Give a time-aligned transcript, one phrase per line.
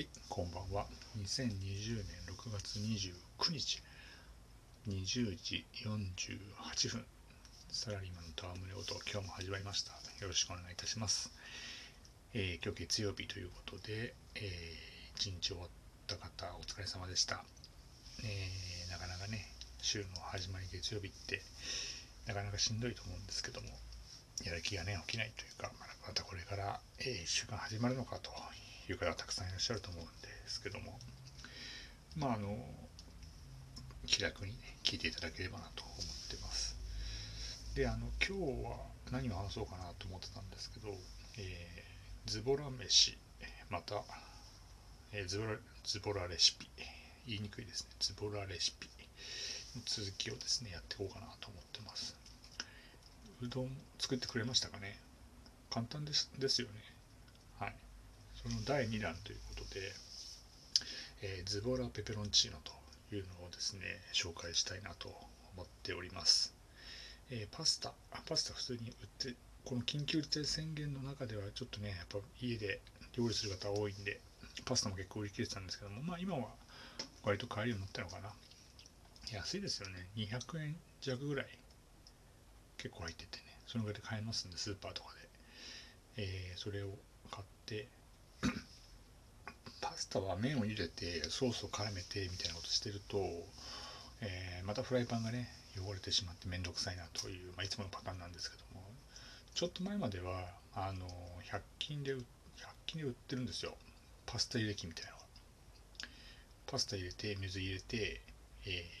[0.00, 0.86] はい、こんばんは。
[1.18, 3.82] 2020年6月29日、
[4.88, 7.04] 20時48分、
[7.70, 9.92] サラリーマンのタワムネオと今日も始まりました。
[10.24, 11.30] よろしくお願いいたします。
[12.32, 15.68] えー今日月曜日ということで、えー一日終わっ
[16.06, 17.44] た方、お疲れ様でした。
[18.24, 21.42] えーなかなかね、週の始まり月曜日って、
[22.24, 23.68] なかなかしんどいと思うんですけども、
[24.46, 28.30] やる気がね、起きないというか、ままたこれから、え1週間始まるのかと
[28.90, 30.98] いう方たくさんいらっしゃると思うんですけども、
[32.16, 32.58] まあ、あの、
[34.06, 35.96] 気楽にね、聞いていただければなと思っ
[36.28, 36.76] てます。
[37.74, 38.76] で、あの、今日は
[39.12, 40.88] 何を話そうかなと思ってたんですけど、
[41.38, 41.90] えー
[42.26, 43.16] ズボラ飯、
[43.70, 44.02] また、
[45.12, 46.68] えーズボラ、ズボラレシピ、
[47.26, 48.88] 言いにくいですね、ズボラレシピ
[49.76, 52.16] の続きをですね、やっていこうかなと思ってます。
[53.40, 55.00] うどん作ってくれましたかね
[55.70, 56.74] 簡単ですですよね。
[58.42, 59.92] その第2弾ということで、
[61.22, 62.72] えーズボラペペロンチーノと
[63.14, 63.82] いうのをですね、
[64.12, 65.08] 紹介したいなと
[65.54, 66.54] 思っております。
[67.30, 67.92] えーパスタ、
[68.26, 72.80] パスタ普通に売って、この緊急事態宣言の中ではちょっとね、やっぱ家で
[73.14, 74.20] 料理する方多いんで、
[74.64, 76.48] パスタも結構売り切れてたんですけども、まあ今は
[77.24, 78.32] 割と買えるようになったのかな。
[79.32, 80.08] 安いですよね。
[80.16, 81.58] 200円弱ぐらい
[82.78, 86.22] 結構入っててね、そのぐらいで買えますんで、スーパーとかで。
[86.22, 86.98] えーそれを
[87.30, 87.88] 買って、
[90.00, 93.18] スタは麺を茹でて、ソースを絡めてみたいなことしてると、
[94.20, 98.84] えーまたフライパンがね、汚れてしまってめんどくさいなという、まあ、いつものパターンなんですけども、
[99.54, 101.06] ちょっと前までは、あの、
[101.50, 102.22] 100均で売、100
[102.86, 103.76] 均で売ってるんですよ。
[104.26, 105.18] パスタ茹で器みたいなの。
[106.66, 108.20] パスタ入れて、水入れて、
[108.66, 109.00] えー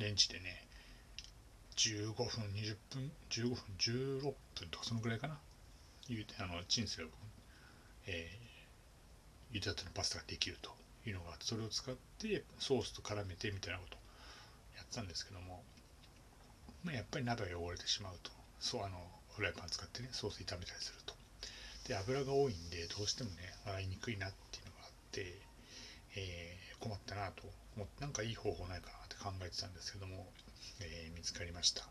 [0.00, 0.66] レンジでね、
[1.76, 4.34] 15分、20分、15分、16分
[4.70, 5.38] とかそのぐらいかな。
[6.08, 7.10] 言う、あの、チンすれば、
[8.06, 8.49] えー、
[9.52, 10.70] 茹でたてのパスタができると
[11.06, 14.00] いうのがあって、それを使ってソースと絡めてみたいなことを
[14.76, 15.62] やってたんですけども、
[16.84, 18.30] まあ、やっぱり鍋が汚れてしまうと。
[18.60, 18.98] そう、あの、
[19.36, 21.14] フライパン使ってね、ソース炒めたりすると。
[21.88, 25.38] で、油が多いんで、どうしてもね、洗いにくいなっていうのがあって、
[26.16, 27.42] えー困ったなと
[27.76, 30.26] 思って、なんかいい方法ないかなって考えてたんですけども、
[30.80, 31.84] えー見つかりました。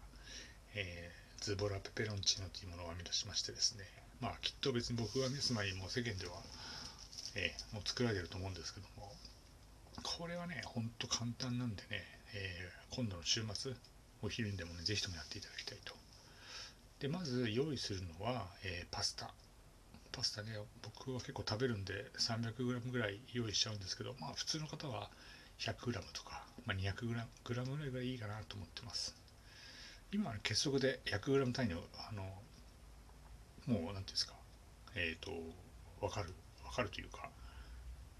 [0.73, 3.85] えーズボラペペロンチーノというものを編み出しましてですね、
[4.19, 6.41] まあきっと別に僕はね、つまりもう世間では、
[7.39, 9.13] えーもう作られてると思うんですけども、
[10.03, 13.73] これはね、ほんと簡単なんでね、えー今度の週末、
[14.21, 15.93] お昼にでもね、ぜひともやっていただきたいと。
[16.99, 19.31] で、まず用意するのは、えーパスタ。
[20.11, 20.51] パスタね、
[20.81, 25.09] 僕は結構食べるんで 300g ぐらい用意しちゃうんですけど、まあ普通の方は
[25.59, 29.15] 100g とか、まあ、200g ぐらいがいいかなと思ってます。
[30.11, 32.23] 今は結束で 100g 単位の、あの、
[33.67, 34.33] もう、なんていうんですか、
[34.95, 35.31] えっ、と、
[36.01, 36.33] わかる、
[36.69, 37.29] わかるというか、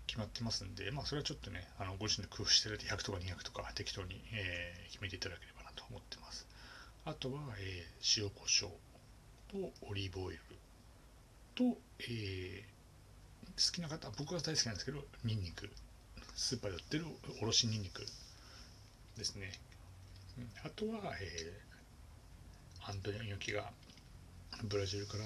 [0.07, 6.47] 決まってますんで、まあそれはちょっとね、あのご自身で工夫してる100とか200とか適当に、えー決めていただければなと思ってます。
[7.05, 8.71] あとは、えー塩コショウ
[9.51, 10.39] とオリーブオイル
[11.55, 12.79] と、えー
[13.55, 15.69] 好きな方、僕は大好きなんですけど、ニンニク。
[16.35, 17.05] スーパーで売ってる
[17.41, 18.05] おろしニンニク
[19.17, 19.51] ですね。
[20.63, 23.71] あとは、えーアントニオ猪木が
[24.63, 25.25] ブラジルから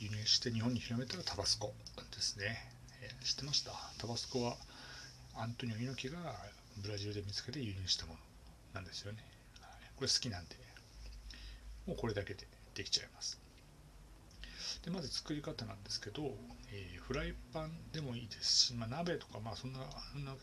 [0.00, 1.74] 輸入して日本に広めたらタバスコ
[2.10, 2.56] ですね。
[3.02, 3.72] えー知ってました？
[3.98, 4.56] タバスコは
[5.36, 6.34] アントニオ猪木が
[6.78, 8.18] ブラジルで見つけて輸入したもの
[8.74, 9.18] なんですよね。
[9.60, 10.56] はいこれ好きなんで、
[11.86, 13.38] もうこれだけでできちゃいます。
[14.82, 16.34] でまず作り方なんですけど、
[16.72, 19.80] えーフライパンでもいいですし、まあ、鍋とか、まあ、そんな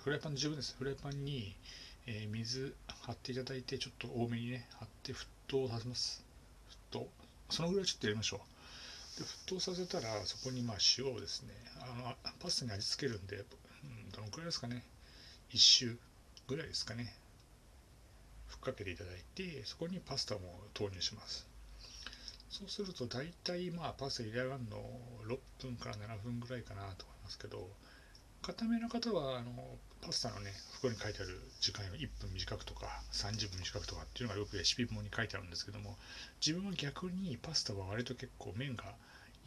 [0.03, 1.55] フライパンで十分ですフライパンに、
[2.05, 6.23] えー水張っていただいてちょっと多めにね張って沸騰させます
[6.91, 7.07] 沸騰
[7.49, 8.39] そのぐらいちょっと入れましょう
[9.23, 14.83] 沸騰させたらそこにまあ塩をですねあのパスタに味付けるんで、うん、どのくらいですかね。
[15.53, 15.97] 1周
[16.47, 17.13] ぐらいですかね。
[18.47, 20.41] ふっかけていただいてそこにパスタも
[20.73, 21.47] 投入します。
[22.49, 24.77] そうすると大体まあパスタ入れ上がるの
[25.27, 27.69] 6分から7分ぐらいかなと思いますけど
[28.41, 29.51] 固めの方はあの
[30.01, 35.97] パスタのね袋に書いてある時間より1分短くとか30分短くとかっていうのがよくレシピ本に書いてあるんですけども
[36.45, 38.85] 自分は逆にパスタは割と結構麺が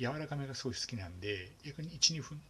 [0.01, 2.41] 柔らかめがすごい好きなんで逆に12分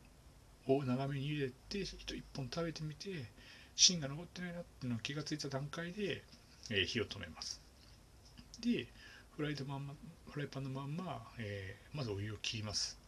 [0.69, 3.25] を長めに茹でて1本食べてみて
[3.75, 6.23] 芯が残ってないなっていうのを気がついた段階で、
[6.71, 7.61] えー火を止めます。
[8.61, 8.87] で
[9.37, 9.95] フライドまんま
[10.31, 12.99] フライパンのまんま、えーまずお湯を切ります。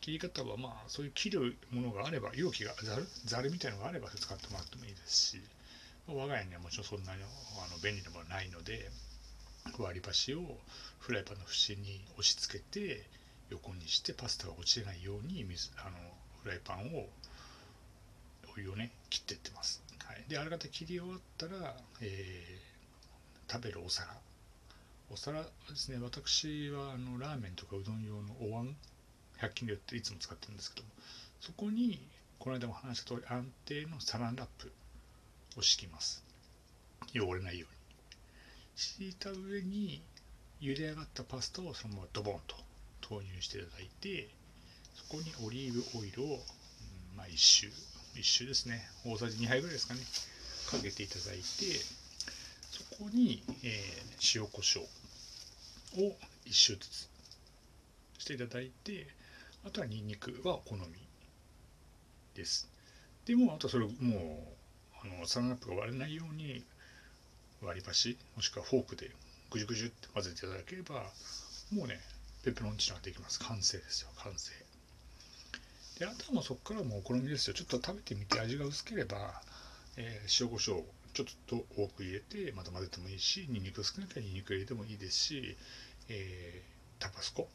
[0.00, 5.40] 切り方はまあそういう切るものがあれば容器がざるざるみたいのがあれば使ってもらってもいいですし
[6.08, 8.90] 我が家にはもちろんそんなにあの便利なものはないので
[9.78, 10.58] 割り箸を
[10.98, 13.04] フライパンの縁に押し付けて
[13.50, 15.96] 横にしてパスタが落ちないように水あの
[16.42, 17.08] フライパンを
[18.56, 24.08] お湯をね切っていってます、はい、であらかた切り終わったら、えー、食べるお皿。
[25.12, 28.76] お皿ですね私はあのラーメンとかうどん用のお椀
[29.40, 30.92] 100均で売っていつも使ってるんですけども
[31.40, 32.00] そこに
[32.38, 34.70] この間も話した通り安定のサランラップ
[35.58, 36.24] を敷きます。
[37.14, 37.76] 汚れないように。
[38.76, 40.00] 敷いた上に
[40.60, 42.56] 茹で上がったパスタをそのままドボンと
[43.10, 44.28] 投入していただいて
[44.94, 47.66] そこにオリーブオイルを、うん、まあ1周
[48.14, 48.88] 1周ですね。
[49.04, 50.00] 大さじ2杯ぐらいですかね。
[50.70, 51.42] かけていただいて
[52.70, 56.16] そこに、えー、塩コショウを
[56.46, 57.08] 1周ずつ
[58.18, 59.08] していただいて
[59.66, 60.84] あとはニンニクはお好み
[62.34, 62.68] です。
[63.26, 63.94] でもあとそれもう
[65.02, 66.64] あのサランラップが割れないように
[67.62, 69.10] 割り箸もしくはフォークで
[69.50, 71.10] ぐじゅぐじゅって混ぜていただければ
[71.72, 72.00] もうね
[72.42, 73.38] ペペロンチーノができます。
[73.40, 74.10] 完成ですよ。
[74.16, 74.52] 完成。
[75.98, 77.54] であとはもうそこからもうお好みですよ。
[77.54, 79.42] ちょっと食べてみて味が薄ければ、
[79.96, 85.56] えー、塩コショウちょっと多く入れてまた混ぜてもいいしニンニク少なければニンニク入れてもいいですし、
[86.08, 87.48] えー、タバスコ。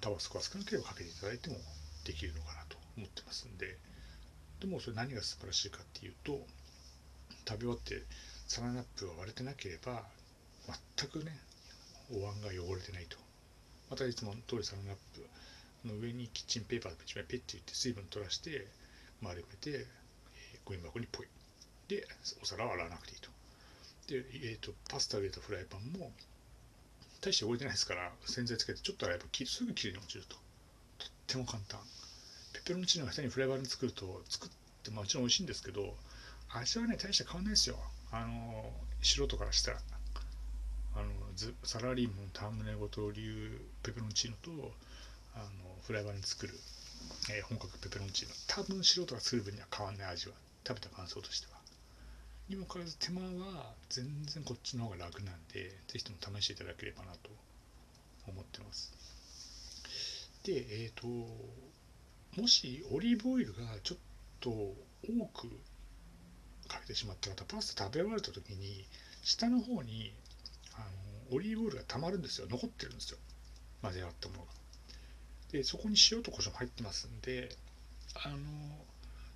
[0.00, 1.56] タバスコは少なければかけていただいても
[2.04, 3.76] できるのかなと思ってますんで。
[4.60, 6.40] でもそれ何が素晴らしいかっていうと
[7.46, 8.02] 食べ終わって
[8.46, 10.02] サランラップが割れてなければ
[10.96, 11.36] 全くね
[12.10, 13.25] お椀が汚れてないと。
[13.90, 18.66] またいつも通りサランラップの上にキッチンペーパーで一枚ペッて言って水分取らして
[19.22, 21.26] 丸めて、えー、ゴミ箱にポイ。
[21.88, 22.06] で
[22.42, 23.30] お皿を洗わなくていいと。
[24.08, 26.10] で、えーと、パスタを入れたフライパンも
[27.20, 30.36] 大して汚れてないですから洗剤つけてちょっと洗えばすぐきれいに落ちると。
[30.98, 31.80] とっても簡単。
[32.52, 34.50] ペペロンチーノが下にフライパンで作ると作っ
[34.82, 35.94] てもちろん美味しいんですけど
[36.50, 37.76] 味はね大して変わんないですよ。
[38.10, 38.72] あの
[39.02, 39.80] 素人からしたら。
[41.64, 44.72] サラリーマンタームネゴト流ペペロンチーノと
[45.34, 46.54] あのフライパンで作る、
[47.30, 48.34] えー、本格ペペロンチーノ。
[48.46, 50.34] 多分素人が作る分には変わんない味は
[50.66, 51.60] 食べた感想としては。
[52.48, 57.30] にもかかわらず手間は全然こっちの方が楽なんで是非とも試していただければなと
[58.28, 58.92] 思ってます。
[60.44, 61.06] でえっ、ー、と
[62.40, 63.98] もしオリーブオイルがちょっ
[64.40, 64.74] と多
[65.34, 65.48] く
[66.68, 68.86] かけてしまった方パスタ食べ終わった時に
[69.22, 70.12] 下の方に
[71.30, 72.46] オリーブオイルがたまるんですよ。
[72.48, 73.18] 残ってるんですよ。
[73.82, 74.48] 混ぜ合ったものが。
[75.52, 77.56] でそこに塩と胡椒も入ってますんで
[78.14, 78.36] あの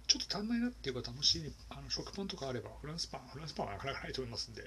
[0.08, 4.62] ちょっと足んないなっていう方もしあの食パンとかあればフランスパンフランスパンはなかなかないと思いますんで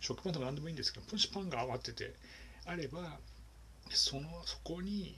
[0.00, 2.14] 食パンとか何でもいいんですけどもしパンが余ってて
[2.64, 3.18] あれば
[3.90, 5.16] そのそこに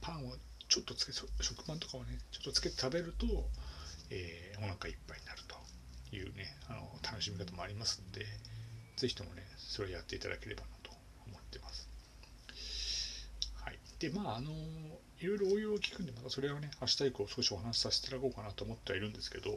[0.00, 0.34] パンを
[0.68, 1.28] ちょっとつけ食
[1.64, 3.26] パンとかをねちょっとつけて食べると、
[4.10, 8.26] えー、お腹いっぱいになるというねあの楽しみ方もありますんで
[8.96, 10.90] 是非ともねそれやっていただければなと
[11.26, 11.88] 思ってます。
[13.54, 14.50] はい、でまああの
[15.20, 19.50] いろいろ応用を聞くんでまたそれをね明日以降少しお話しさせていただこうかなと思ってはいるんですけど、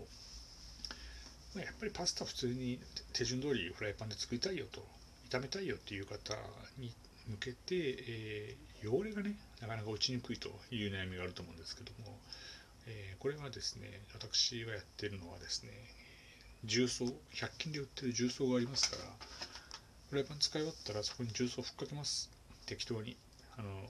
[1.55, 2.79] まあ、やっぱりパスタ普通に
[3.13, 4.85] 手順通りフライパンで作りたいよと
[5.29, 6.35] 炒めたいよっていう方
[6.77, 6.93] に
[7.27, 12.17] 向けて、えー、汚れがねなかなか落ちにくいという悩みがあると思うんですけども、
[12.87, 15.71] えー、これはですね私がやってるのはですね
[16.63, 17.11] 重曹100
[17.57, 19.03] 均で売ってる重曹がありますから
[20.09, 22.31] フライパン使い終わったらそこに重曹をふっかけます。
[22.65, 23.15] 適当に。
[23.57, 23.87] あの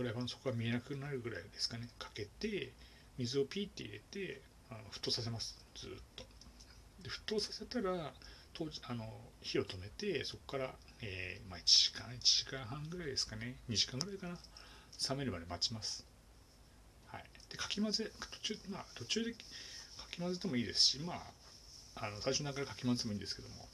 [0.00, 1.86] フライパン底が見えなくなるぐらいですかね。
[1.98, 2.72] かけて
[3.18, 5.62] 水をピーって入れてあの沸騰させます。
[5.74, 6.24] ずっと。
[7.02, 8.14] で沸騰させたら
[8.54, 9.04] 当時あの
[9.42, 13.56] 火を止めてそこから、えー、まあ、1時間1時間半ぐらいですかね。
[13.68, 14.38] 2時間ぐらいかな。
[15.10, 16.06] 冷めるまで待ちます。
[17.08, 17.24] はい。
[17.50, 19.38] でかき混ぜ途中まあ途中でか
[20.10, 21.12] き混ぜてもいいですしま
[21.96, 23.68] ああの最初の中からかき混ぜてもいいんですけども。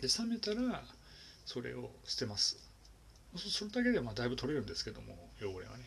[0.00, 0.84] で冷めたら
[1.46, 2.67] それを捨てます。
[3.36, 5.84] それだけでまあだいぶ取れるんですけども汚れはね。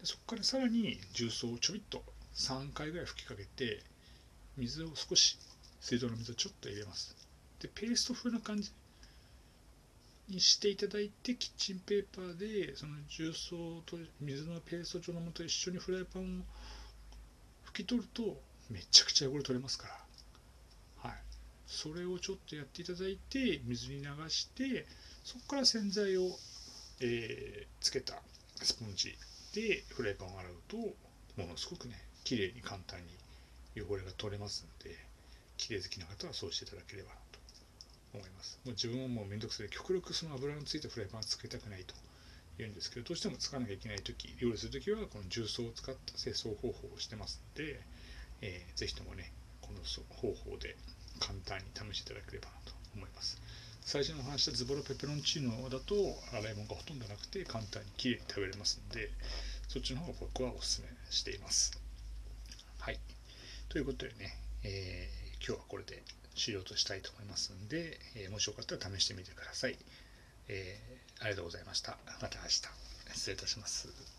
[0.00, 2.02] でそこからさらに重曹をちょびっと
[2.34, 3.82] 3回ぐらい吹きかけて
[4.56, 5.38] 水を少し
[5.80, 7.16] 水道の水をちょっと入れます。
[7.60, 8.72] でペースト風な感じ
[10.28, 16.24] にしていただいてキッチンペーパーでその重曹と水のペースト状のものと一緒にフライパンを
[17.68, 21.10] 拭き取るとめちゃくちゃ汚れ取れますから。
[21.10, 21.18] はい。
[21.66, 24.86] それをちょっとやっていただいて水に流して
[25.24, 26.36] そこから洗剤を
[27.02, 28.14] えー、つけた
[28.62, 29.16] スポンジ
[29.52, 31.94] でフライパンを洗うとものすごくね
[32.24, 34.96] 綺麗に簡単に汚れが取れますので
[35.56, 37.38] 綺麗好きな方はそうしていただければなと
[38.14, 38.60] 思います。
[38.64, 39.68] もう自分はもうめんどくさい。
[39.68, 41.94] 極力その油のついたフライパンはつけたくないと
[42.58, 47.80] 言うんですけどどうしても使わなきゃいけない時料理する時はこの重曹を使った清掃方法をしてますので、
[48.42, 49.80] えー、ぜひともねこの
[50.14, 50.76] 方法で
[51.18, 53.41] 簡単に試していただければなと思います。
[53.84, 55.94] 最初の話したズボロペペロンチーノだと
[56.32, 59.10] 洗い物がほとんどなくて簡単にきれいに食べれますので
[59.68, 61.72] そっちの方が僕はおすすめしています。
[62.78, 62.98] はい。
[63.68, 66.02] ということでねえー、今日はこれで
[66.36, 69.76] 終了としたいと思いますんで、えー、もしよかったら試してみてください、
[70.48, 71.98] えー、ありがとうございました。
[72.20, 72.62] また明日。
[73.14, 74.11] 失礼いたします。